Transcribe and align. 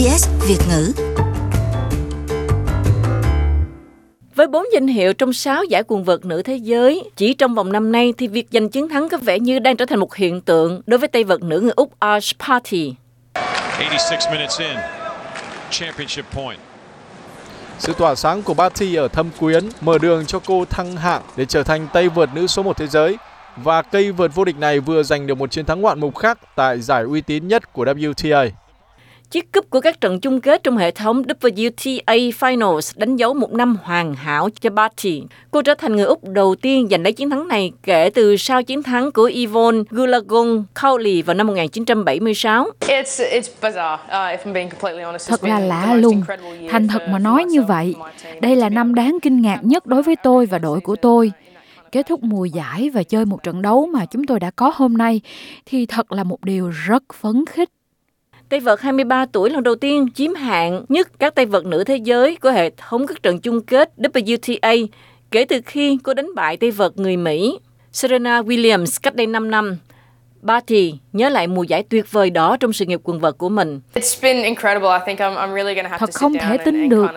SBS 0.00 0.28
Việt 0.48 0.58
ngữ. 0.68 0.92
Với 4.34 4.46
bốn 4.46 4.64
danh 4.72 4.86
hiệu 4.86 5.12
trong 5.12 5.32
6 5.32 5.64
giải 5.64 5.82
quần 5.86 6.04
vợt 6.04 6.24
nữ 6.24 6.42
thế 6.42 6.56
giới, 6.56 7.10
chỉ 7.16 7.34
trong 7.34 7.54
vòng 7.54 7.72
năm 7.72 7.92
nay 7.92 8.12
thì 8.18 8.28
việc 8.28 8.46
giành 8.50 8.68
chiến 8.68 8.88
thắng 8.88 9.08
có 9.08 9.16
vẻ 9.16 9.38
như 9.38 9.58
đang 9.58 9.76
trở 9.76 9.86
thành 9.86 10.00
một 10.00 10.14
hiện 10.14 10.40
tượng 10.40 10.82
đối 10.86 10.98
với 10.98 11.08
tay 11.08 11.24
vợt 11.24 11.42
nữ 11.42 11.60
người 11.60 11.72
Úc 11.76 12.00
Ash 12.00 12.38
Party. 12.38 12.94
86 13.34 14.32
minutes 14.32 14.60
in. 14.60 14.76
Championship 15.70 16.24
point. 16.34 16.58
Sự 17.78 17.92
tỏa 17.98 18.14
sáng 18.14 18.42
của 18.42 18.54
Barty 18.54 18.94
ở 18.94 19.08
thâm 19.08 19.30
quyến 19.38 19.64
mở 19.80 19.98
đường 19.98 20.26
cho 20.26 20.38
cô 20.46 20.64
thăng 20.64 20.96
hạng 20.96 21.22
để 21.36 21.44
trở 21.44 21.62
thành 21.62 21.86
tay 21.92 22.08
vợt 22.08 22.28
nữ 22.34 22.46
số 22.46 22.62
1 22.62 22.76
thế 22.76 22.86
giới. 22.86 23.16
Và 23.56 23.82
cây 23.82 24.12
vợt 24.12 24.30
vô 24.34 24.44
địch 24.44 24.56
này 24.58 24.80
vừa 24.80 25.02
giành 25.02 25.26
được 25.26 25.34
một 25.34 25.50
chiến 25.50 25.64
thắng 25.64 25.80
ngoạn 25.80 26.00
mục 26.00 26.16
khác 26.16 26.38
tại 26.56 26.80
giải 26.80 27.02
uy 27.02 27.20
tín 27.20 27.48
nhất 27.48 27.72
của 27.72 27.84
WTA. 27.84 28.50
Chiếc 29.30 29.52
cúp 29.52 29.70
của 29.70 29.80
các 29.80 30.00
trận 30.00 30.20
chung 30.20 30.40
kết 30.40 30.62
trong 30.62 30.76
hệ 30.76 30.90
thống 30.90 31.22
WTA 31.22 32.30
Finals 32.30 32.92
đánh 32.96 33.16
dấu 33.16 33.34
một 33.34 33.52
năm 33.52 33.76
hoàn 33.82 34.14
hảo 34.14 34.48
cho 34.60 34.70
Barty. 34.70 35.22
Cô 35.50 35.62
trở 35.62 35.74
thành 35.74 35.96
người 35.96 36.04
Úc 36.04 36.28
đầu 36.28 36.54
tiên 36.54 36.88
giành 36.90 37.02
lấy 37.02 37.12
chiến 37.12 37.30
thắng 37.30 37.48
này 37.48 37.72
kể 37.82 38.10
từ 38.14 38.36
sau 38.36 38.62
chiến 38.62 38.82
thắng 38.82 39.12
của 39.12 39.30
Yvonne 39.34 39.82
Goolagong 39.90 40.64
Cowley 40.74 41.22
vào 41.24 41.34
năm 41.34 41.46
1976. 41.46 42.62
Uh, 42.62 42.72
thật 45.28 45.44
là 45.44 45.58
lạ 45.60 45.94
lùng. 45.94 46.22
Thành 46.70 46.88
thật 46.88 47.02
mà 47.08 47.18
nói 47.18 47.44
như 47.44 47.62
vậy, 47.62 47.94
đây 48.40 48.56
là 48.56 48.68
năm 48.68 48.94
đáng 48.94 49.18
kinh 49.22 49.42
ngạc 49.42 49.58
nhất 49.62 49.86
đối 49.86 50.02
với 50.02 50.16
tôi 50.22 50.46
và 50.46 50.58
đội 50.58 50.80
của 50.80 50.96
tôi 50.96 51.32
kết 51.92 52.06
thúc 52.06 52.22
mùa 52.22 52.44
giải 52.44 52.90
và 52.90 53.02
chơi 53.02 53.24
một 53.24 53.42
trận 53.42 53.62
đấu 53.62 53.86
mà 53.86 54.06
chúng 54.06 54.26
tôi 54.26 54.40
đã 54.40 54.50
có 54.50 54.72
hôm 54.74 54.96
nay 54.96 55.20
thì 55.66 55.86
thật 55.86 56.12
là 56.12 56.24
một 56.24 56.44
điều 56.44 56.68
rất 56.68 57.02
phấn 57.14 57.44
khích. 57.46 57.68
Tay 58.50 58.60
vợt 58.60 58.80
23 58.80 59.26
tuổi 59.32 59.50
lần 59.50 59.62
đầu 59.62 59.74
tiên 59.74 60.06
chiếm 60.14 60.34
hạng 60.34 60.84
nhất 60.88 61.08
các 61.18 61.34
tay 61.34 61.46
vợt 61.46 61.64
nữ 61.64 61.84
thế 61.84 61.96
giới 61.96 62.36
của 62.36 62.50
hệ 62.50 62.70
thống 62.70 63.06
các 63.06 63.22
trận 63.22 63.40
chung 63.40 63.60
kết 63.60 63.92
WTA 63.98 64.86
kể 65.30 65.44
từ 65.44 65.60
khi 65.66 65.98
cô 66.02 66.14
đánh 66.14 66.34
bại 66.34 66.56
tay 66.56 66.70
vợt 66.70 66.92
người 66.96 67.16
Mỹ 67.16 67.58
Serena 67.92 68.42
Williams 68.42 68.98
cách 69.02 69.14
đây 69.14 69.26
5 69.26 69.50
năm. 69.50 69.76
Barty 70.42 70.94
nhớ 71.12 71.28
lại 71.28 71.46
mùa 71.46 71.62
giải 71.62 71.82
tuyệt 71.82 72.12
vời 72.12 72.30
đó 72.30 72.56
trong 72.60 72.72
sự 72.72 72.84
nghiệp 72.84 73.00
quần 73.04 73.20
vợt 73.20 73.38
của 73.38 73.48
mình. 73.48 73.80
Thật 75.98 76.10
không 76.12 76.34
thể 76.34 76.58
tin 76.58 76.88
được. 76.88 77.10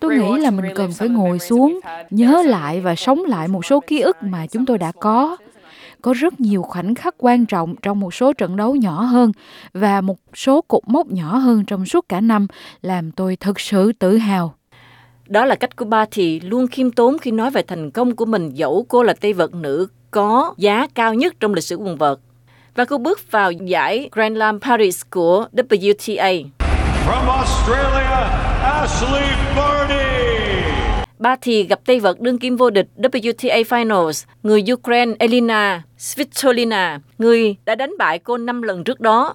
Tôi 0.00 0.18
nghĩ 0.18 0.38
là 0.38 0.50
mình 0.50 0.74
cần 0.74 0.92
phải 0.92 1.08
ngồi 1.08 1.38
xuống, 1.38 1.80
nhớ 2.10 2.42
lại 2.46 2.80
và 2.80 2.94
sống 2.94 3.24
lại 3.24 3.48
một 3.48 3.66
số 3.66 3.80
ký 3.80 4.00
ức 4.00 4.16
mà 4.20 4.46
chúng 4.46 4.66
tôi 4.66 4.78
đã 4.78 4.92
có 5.00 5.36
có 6.02 6.12
rất 6.12 6.40
nhiều 6.40 6.62
khoảnh 6.62 6.94
khắc 6.94 7.14
quan 7.18 7.46
trọng 7.46 7.74
trong 7.82 8.00
một 8.00 8.14
số 8.14 8.32
trận 8.32 8.56
đấu 8.56 8.76
nhỏ 8.76 9.02
hơn 9.02 9.32
và 9.72 10.00
một 10.00 10.18
số 10.34 10.60
cột 10.68 10.82
mốc 10.86 11.06
nhỏ 11.06 11.36
hơn 11.36 11.64
trong 11.64 11.86
suốt 11.86 12.08
cả 12.08 12.20
năm 12.20 12.46
làm 12.82 13.12
tôi 13.12 13.36
thực 13.36 13.60
sự 13.60 13.92
tự 13.92 14.16
hào. 14.16 14.54
Đó 15.28 15.44
là 15.44 15.54
cách 15.54 15.76
của 15.76 15.84
ba 15.84 16.04
thì 16.10 16.40
luôn 16.40 16.66
khiêm 16.66 16.90
tốn 16.90 17.18
khi 17.18 17.30
nói 17.30 17.50
về 17.50 17.62
thành 17.62 17.90
công 17.90 18.16
của 18.16 18.24
mình 18.24 18.50
dẫu 18.50 18.86
cô 18.88 19.02
là 19.02 19.14
tay 19.20 19.32
vợt 19.32 19.54
nữ 19.54 19.88
có 20.10 20.54
giá 20.56 20.86
cao 20.94 21.14
nhất 21.14 21.34
trong 21.40 21.54
lịch 21.54 21.64
sử 21.64 21.76
quần 21.76 21.96
vợt. 21.96 22.18
Và 22.74 22.84
cô 22.84 22.98
bước 22.98 23.32
vào 23.32 23.52
giải 23.52 24.08
Grand 24.12 24.36
Slam 24.36 24.60
Paris 24.60 25.02
của 25.10 25.46
WTA. 25.52 26.44
From 27.06 27.28
Australia, 27.28 28.26
Ashley 28.62 29.28
Barty. 29.56 30.15
Ba 31.26 31.36
thì 31.40 31.62
gặp 31.62 31.80
tay 31.86 32.00
vợt 32.00 32.20
đương 32.20 32.38
kim 32.38 32.56
vô 32.56 32.70
địch 32.70 32.86
WTA 32.96 33.62
Finals, 33.62 34.24
người 34.42 34.64
Ukraine 34.72 35.12
Elina 35.18 35.82
Svitolina, 35.98 37.00
người 37.18 37.56
đã 37.64 37.74
đánh 37.74 37.94
bại 37.98 38.18
cô 38.18 38.36
5 38.36 38.62
lần 38.62 38.84
trước 38.84 39.00
đó. 39.00 39.34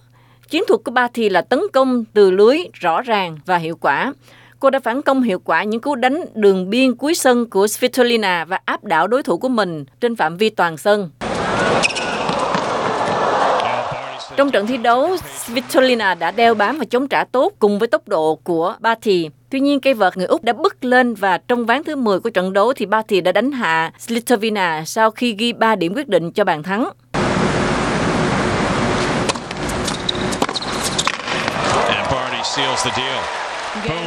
Chiến 0.50 0.64
thuật 0.68 0.82
của 0.84 0.92
Ba 0.92 1.08
thì 1.14 1.30
là 1.30 1.42
tấn 1.42 1.60
công 1.74 2.06
từ 2.14 2.32
lưới 2.32 2.58
rõ 2.74 3.02
ràng 3.02 3.38
và 3.46 3.58
hiệu 3.58 3.76
quả. 3.82 4.14
Cô 4.60 4.70
đã 4.70 4.80
phản 4.80 5.02
công 5.02 5.22
hiệu 5.24 5.40
quả 5.40 5.64
những 5.64 5.82
cú 5.82 5.96
đánh 5.96 6.26
đường 6.34 6.70
biên 6.70 6.96
cuối 6.96 7.16
sân 7.16 7.50
của 7.50 7.68
Svitolina 7.68 8.46
và 8.46 8.60
áp 8.66 8.84
đảo 8.84 9.08
đối 9.08 9.24
thủ 9.24 9.38
của 9.38 9.50
mình 9.50 9.86
trên 10.02 10.16
phạm 10.16 10.38
vi 10.38 10.50
toàn 10.50 10.78
sân. 10.78 11.10
Trong 14.36 14.52
trận 14.52 14.68
thi 14.68 14.78
đấu, 14.78 15.18
Svitolina 15.46 16.14
đã 16.14 16.32
đeo 16.32 16.54
bám 16.54 16.78
và 16.78 16.86
chống 16.86 17.08
trả 17.08 17.24
tốt 17.24 17.54
cùng 17.60 17.80
với 17.80 17.88
tốc 17.88 18.08
độ 18.08 18.36
của 18.44 18.76
Barty. 18.80 19.30
Tuy 19.50 19.60
nhiên, 19.60 19.80
cây 19.80 19.94
vợt 19.94 20.18
người 20.18 20.28
Úc 20.28 20.44
đã 20.44 20.54
bứt 20.54 20.86
lên 20.86 21.14
và 21.14 21.38
trong 21.38 21.66
ván 21.66 21.84
thứ 21.84 21.96
10 21.96 22.20
của 22.20 22.30
trận 22.30 22.54
đấu 22.54 22.74
thì 22.74 22.86
Barty 22.86 23.22
đã 23.22 23.32
đánh 23.32 23.52
hạ 23.52 23.92
Slitovina 24.00 24.84
sau 24.86 25.12
khi 25.12 25.36
ghi 25.38 25.54
3 25.54 25.76
điểm 25.76 25.94
quyết 25.96 26.08
định 26.08 26.32
cho 26.32 26.44
bàn 26.44 26.64
thắng. 26.64 26.90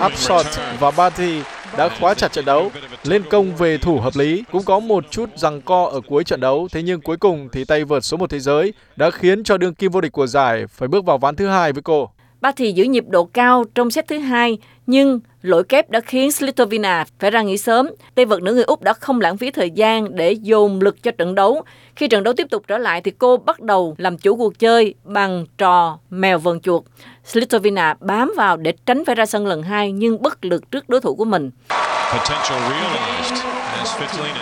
Upshot 0.06 0.47
và 0.78 0.91
Barty 0.91 1.41
đã 1.76 1.88
khóa 2.00 2.14
chặt 2.14 2.32
trận 2.32 2.44
đấu, 2.44 2.70
lên 3.04 3.22
công 3.30 3.56
về 3.56 3.78
thủ 3.78 4.00
hợp 4.00 4.12
lý, 4.16 4.44
cũng 4.52 4.62
có 4.62 4.80
một 4.80 5.04
chút 5.10 5.30
rằng 5.36 5.60
co 5.60 5.84
ở 5.84 6.00
cuối 6.08 6.25
trận 6.25 6.41
đấu, 6.41 6.69
thế 6.72 6.82
nhưng 6.82 7.00
cuối 7.00 7.16
cùng 7.16 7.48
thì 7.52 7.64
tay 7.64 7.84
vợt 7.84 8.04
số 8.04 8.16
1 8.16 8.30
thế 8.30 8.41
giới 8.41 8.72
đã 8.97 9.10
khiến 9.10 9.44
cho 9.44 9.58
đương 9.58 9.74
kim 9.74 9.92
vô 9.92 10.00
địch 10.00 10.12
của 10.12 10.26
giải 10.26 10.66
phải 10.66 10.88
bước 10.88 11.04
vào 11.04 11.19
ván 11.19 11.36
thứ 11.36 11.47
hai 11.47 11.72
với 11.72 11.82
cô. 11.82 12.10
Ba 12.41 12.53
thì 12.56 12.72
giữ 12.72 12.84
nhịp 12.84 13.04
độ 13.08 13.24
cao 13.24 13.64
trong 13.74 13.91
set 13.91 14.08
thứ 14.08 14.19
hai, 14.19 14.58
nhưng 14.87 15.21
lỗi 15.43 15.65
kép 15.65 15.91
đã 15.91 16.00
khiến 16.00 16.33
Slitovina 16.33 17.05
phải 17.19 17.31
ra 17.31 17.43
nghỉ 17.43 17.59
sớm. 17.59 17.91
Tay 18.15 18.25
vợt 18.25 18.43
nữ 18.43 18.55
người 18.55 18.65
Úc 18.65 18.83
đã 18.83 18.93
không 18.93 19.21
lãng 19.21 19.37
phí 19.37 19.50
thời 19.50 19.71
gian 19.71 20.17
để 20.17 20.33
dồn 20.33 20.81
lực 20.81 21.03
cho 21.03 21.11
trận 21.11 21.34
đấu. 21.34 21.62
Khi 21.97 22.09
trận 22.09 22.22
đấu 22.22 22.34
tiếp 22.34 22.47
tục 22.50 22.65
trở 22.69 22.78
lại 22.78 23.00
thì 23.00 23.11
cô 23.11 23.37
bắt 23.37 23.61
đầu 23.61 23.95
làm 23.99 24.19
chủ 24.19 24.37
cuộc 24.37 24.59
chơi 24.59 24.95
bằng 25.05 25.47
trò 25.59 25.99
mèo 26.11 26.39
vần 26.39 26.61
chuột. 26.61 26.83
Slitovina 27.25 27.95
bám 28.00 28.33
vào 28.37 28.56
để 28.56 28.72
tránh 28.87 29.05
phải 29.05 29.15
ra 29.15 29.27
sân 29.27 29.47
lần 29.47 29.62
hai 29.62 29.93
nhưng 29.93 30.22
bất 30.22 30.45
lực 30.45 30.71
trước 30.71 30.89
đối 30.89 31.01
thủ 31.01 31.15
của 31.15 31.25
mình. 31.25 31.51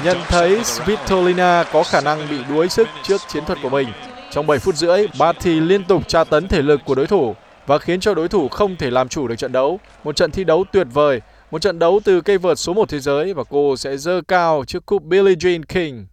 Nhận 0.04 0.16
thấy 0.28 0.64
Svitolina 0.64 1.64
có 1.72 1.82
khả 1.82 2.00
năng 2.00 2.18
bị 2.30 2.36
đuối 2.48 2.68
sức 2.68 2.88
trước 3.02 3.20
chiến 3.28 3.44
thuật 3.44 3.58
của 3.62 3.68
mình. 3.68 3.88
Trong 4.30 4.46
7 4.46 4.58
phút 4.58 4.74
rưỡi, 4.74 5.06
Barty 5.18 5.60
liên 5.60 5.84
tục 5.84 6.08
tra 6.08 6.24
tấn 6.24 6.48
thể 6.48 6.62
lực 6.62 6.80
của 6.84 6.94
đối 6.94 7.06
thủ 7.06 7.34
và 7.72 7.78
khiến 7.78 8.00
cho 8.00 8.14
đối 8.14 8.28
thủ 8.28 8.48
không 8.48 8.76
thể 8.76 8.90
làm 8.90 9.08
chủ 9.08 9.28
được 9.28 9.36
trận 9.36 9.52
đấu. 9.52 9.80
Một 10.04 10.16
trận 10.16 10.30
thi 10.30 10.44
đấu 10.44 10.64
tuyệt 10.72 10.86
vời, 10.92 11.20
một 11.50 11.62
trận 11.62 11.78
đấu 11.78 12.00
từ 12.04 12.20
cây 12.20 12.38
vợt 12.38 12.58
số 12.58 12.72
1 12.72 12.88
thế 12.88 12.98
giới 13.00 13.34
và 13.34 13.44
cô 13.50 13.76
sẽ 13.76 13.96
dơ 13.96 14.20
cao 14.28 14.64
chiếc 14.66 14.86
cúp 14.86 15.02
Billie 15.02 15.34
Jean 15.34 15.62
King. 15.68 16.06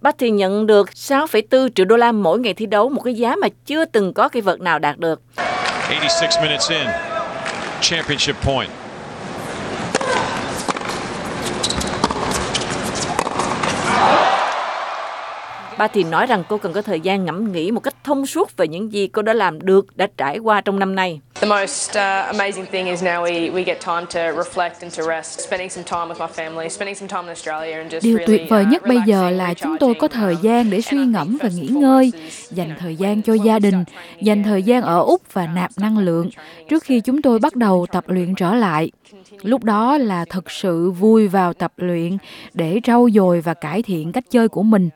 Barty 0.00 0.30
nhận 0.30 0.66
được 0.66 0.88
6,4 0.88 1.68
triệu 1.74 1.86
đô 1.86 1.96
la 1.96 2.12
mỗi 2.12 2.38
ngày 2.38 2.54
thi 2.54 2.66
đấu, 2.66 2.88
một 2.88 3.00
cái 3.04 3.14
giá 3.14 3.36
mà 3.36 3.48
chưa 3.66 3.84
từng 3.84 4.14
có 4.14 4.28
cây 4.28 4.42
vợt 4.42 4.60
nào 4.60 4.78
đạt 4.78 4.98
được. 4.98 5.20
86 5.36 6.42
minutes 6.42 6.70
in. 6.70 6.86
Championship 7.80 8.36
point. 8.42 8.70
Ba 15.78 15.88
thì 15.88 16.04
nói 16.04 16.26
rằng 16.26 16.42
cô 16.48 16.58
cần 16.58 16.72
có 16.72 16.82
thời 16.82 17.00
gian 17.00 17.24
ngẫm 17.24 17.52
nghĩ 17.52 17.70
một 17.70 17.80
cách 17.80 17.94
thông 18.04 18.26
suốt 18.26 18.56
về 18.56 18.68
những 18.68 18.92
gì 18.92 19.06
cô 19.06 19.22
đã 19.22 19.32
làm 19.34 19.66
được, 19.66 19.96
đã 19.96 20.08
trải 20.16 20.38
qua 20.38 20.60
trong 20.60 20.78
năm 20.78 20.94
nay. 20.94 21.20
The 21.40 21.48
most 21.48 21.90
uh, 21.90 21.96
amazing 22.36 22.64
thing 22.72 22.86
is 22.86 23.04
now 23.04 23.22
we 23.24 23.52
we 23.52 23.64
get 23.64 23.78
time 23.86 24.06
to 24.14 24.42
reflect 24.42 24.70
and 24.80 24.98
to 24.98 25.04
rest, 25.04 25.40
spending 25.40 25.70
some 25.70 25.84
time 25.84 26.14
with 26.14 26.26
my 26.26 26.26
family, 26.36 26.68
spending 26.68 26.94
some 26.94 27.08
time 27.08 27.22
in 27.22 27.28
Australia 27.28 27.72
and 27.72 27.94
just 27.94 28.00
Điều 28.02 28.18
tuyệt 28.26 28.40
vời 28.48 28.64
nhất 28.64 28.82
uh, 28.82 28.88
bây 28.88 28.98
giờ 29.06 29.30
là 29.30 29.54
chúng 29.54 29.76
tôi 29.80 29.94
có 29.94 30.08
thời 30.08 30.36
gian 30.42 30.70
để 30.70 30.80
suy 30.80 30.98
ngẫm 30.98 31.38
và 31.42 31.48
nghỉ 31.48 31.68
ngơi, 31.68 32.12
dành 32.50 32.74
thời 32.78 32.96
gian 32.96 33.22
cho 33.22 33.34
gia 33.34 33.58
đình, 33.58 33.84
dành 34.22 34.42
thời 34.42 34.62
gian 34.62 34.82
ở 34.82 35.00
Úc 35.00 35.22
và 35.32 35.46
nạp 35.46 35.70
năng 35.76 35.98
lượng 35.98 36.30
trước 36.68 36.82
khi 36.82 37.00
chúng 37.00 37.22
tôi 37.22 37.38
bắt 37.38 37.56
đầu 37.56 37.86
tập 37.92 38.04
luyện 38.06 38.34
trở 38.34 38.54
lại. 38.54 38.90
Lúc 39.42 39.64
đó 39.64 39.98
là 39.98 40.24
thật 40.24 40.50
sự 40.50 40.90
vui 40.90 41.28
vào 41.28 41.52
tập 41.52 41.72
luyện 41.76 42.16
để 42.54 42.80
trau 42.84 43.08
dồi 43.14 43.40
và 43.40 43.54
cải 43.54 43.82
thiện 43.82 44.12
cách 44.12 44.24
chơi 44.30 44.48
của 44.48 44.62
mình. 44.62 44.88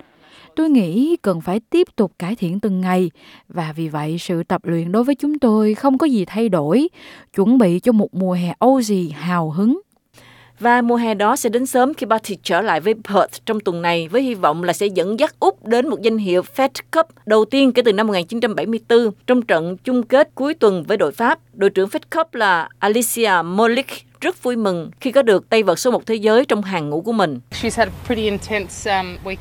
Tôi 0.56 0.70
nghĩ 0.70 1.16
cần 1.22 1.40
phải 1.40 1.60
tiếp 1.70 1.86
tục 1.96 2.12
cải 2.18 2.36
thiện 2.36 2.60
từng 2.60 2.80
ngày 2.80 3.10
và 3.48 3.72
vì 3.76 3.88
vậy 3.88 4.16
sự 4.18 4.42
tập 4.42 4.60
luyện 4.64 4.92
đối 4.92 5.04
với 5.04 5.14
chúng 5.14 5.38
tôi 5.38 5.74
không 5.74 5.98
có 5.98 6.06
gì 6.06 6.24
thay 6.24 6.48
đổi, 6.48 6.88
chuẩn 7.34 7.58
bị 7.58 7.80
cho 7.80 7.92
một 7.92 8.14
mùa 8.14 8.32
hè 8.32 8.54
Aussie 8.58 9.10
hào 9.10 9.50
hứng. 9.50 9.80
Và 10.60 10.82
mùa 10.82 10.96
hè 10.96 11.14
đó 11.14 11.36
sẽ 11.36 11.48
đến 11.48 11.66
sớm 11.66 11.94
khi 11.94 12.06
Barty 12.06 12.36
trở 12.42 12.60
lại 12.60 12.80
với 12.80 12.94
Perth 12.94 13.46
trong 13.46 13.60
tuần 13.60 13.82
này 13.82 14.08
với 14.08 14.22
hy 14.22 14.34
vọng 14.34 14.62
là 14.64 14.72
sẽ 14.72 14.86
dẫn 14.86 15.20
dắt 15.20 15.34
Úc 15.40 15.66
đến 15.66 15.88
một 15.88 16.02
danh 16.02 16.18
hiệu 16.18 16.42
Fed 16.56 16.68
Cup 16.92 17.06
đầu 17.26 17.44
tiên 17.44 17.72
kể 17.72 17.82
từ 17.82 17.92
năm 17.92 18.06
1974 18.06 19.10
trong 19.26 19.42
trận 19.42 19.76
chung 19.76 20.02
kết 20.02 20.30
cuối 20.34 20.54
tuần 20.54 20.82
với 20.82 20.96
đội 20.96 21.12
Pháp. 21.12 21.38
Đội 21.54 21.70
trưởng 21.70 21.88
Fed 21.88 22.00
Cup 22.16 22.34
là 22.34 22.68
Alicia 22.78 23.32
Molik 23.44 23.86
rất 24.22 24.42
vui 24.42 24.56
mừng 24.56 24.90
khi 25.00 25.12
có 25.12 25.22
được 25.22 25.48
tay 25.48 25.62
vợt 25.62 25.78
số 25.78 25.90
một 25.90 26.06
thế 26.06 26.14
giới 26.14 26.44
trong 26.44 26.62
hàng 26.62 26.90
ngũ 26.90 27.00
của 27.00 27.12
mình. 27.12 27.40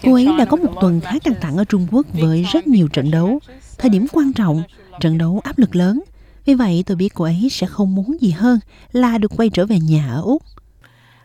Cô 0.03 0.13
ấy 0.13 0.27
đã 0.37 0.45
có 0.45 0.57
một 0.57 0.73
tuần 0.81 1.01
khá 1.01 1.11
căng 1.23 1.33
thẳng 1.41 1.57
ở 1.57 1.63
Trung 1.63 1.87
Quốc 1.91 2.05
với 2.13 2.45
rất 2.53 2.67
nhiều 2.67 2.87
trận 2.93 3.11
đấu, 3.11 3.39
thời 3.77 3.89
điểm 3.89 4.05
quan 4.11 4.33
trọng, 4.33 4.63
trận 4.99 5.17
đấu 5.17 5.41
áp 5.43 5.59
lực 5.59 5.75
lớn. 5.75 6.01
Vì 6.45 6.53
vậy, 6.53 6.83
tôi 6.85 6.95
biết 6.95 7.13
cô 7.13 7.23
ấy 7.23 7.47
sẽ 7.51 7.67
không 7.67 7.95
muốn 7.95 8.21
gì 8.21 8.31
hơn 8.31 8.59
là 8.91 9.17
được 9.17 9.31
quay 9.37 9.49
trở 9.49 9.65
về 9.65 9.77
nhà 9.89 10.07
ở 10.15 10.21
Úc. 10.21 10.41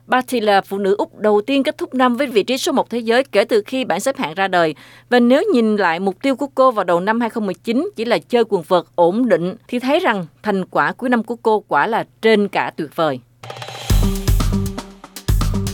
Batty 0.07 0.41
là 0.41 0.61
phụ 0.61 0.79
nữ 0.79 0.95
Úc 0.99 1.19
đầu 1.19 1.41
tiên 1.47 1.63
kết 1.63 1.79
thúc 1.79 1.95
năm 1.95 2.17
với 2.17 2.27
vị 2.27 2.43
trí 2.43 2.59
số 2.59 2.73
1 2.73 2.91
thế 2.91 2.99
giới 2.99 3.25
kể 3.25 3.45
từ 3.45 3.63
khi 3.67 3.85
bảng 3.85 4.01
xếp 4.01 4.17
hạng 4.17 4.35
ra 4.35 4.49
đời. 4.49 4.75
Và 5.11 5.21
nếu 5.21 5.43
nhìn 5.53 5.77
lại 5.77 6.01
mục 6.01 6.17
tiêu 6.23 6.37
của 6.37 6.47
cô 6.55 6.71
vào 6.71 6.85
đầu 6.85 7.01
năm 7.01 7.21
2019 7.21 7.91
chỉ 7.97 8.05
là 8.05 8.19
chơi 8.19 8.45
quần 8.49 8.63
vợt 8.69 8.85
ổn 8.95 9.29
định 9.29 9.55
thì 9.69 9.79
thấy 9.79 10.01
rằng 10.01 10.27
thành 10.43 10.65
quả 10.65 10.93
cuối 10.93 11.11
năm 11.11 11.23
của 11.23 11.37
cô 11.37 11.65
quả 11.69 11.87
là 11.87 12.05
trên 12.23 12.49
cả 12.49 12.73
tuyệt 12.77 12.97
vời 12.97 13.21